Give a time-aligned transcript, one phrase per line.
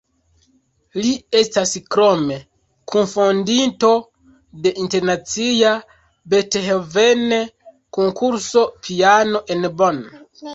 [0.99, 2.37] Li estas krome
[2.93, 3.91] kunfondinto
[4.63, 5.75] de internacia
[6.35, 10.03] Beethoven-konkurso piana en Bonn.